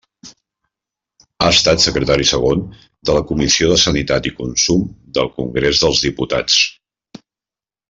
[1.43, 2.63] Ha estat secretari segon
[3.09, 4.89] de la Comissió de Sanitat i Consum
[5.19, 6.59] del Congrés dels Diputats.